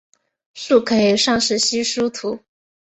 [0.55, 2.39] 树可以算是稀疏图。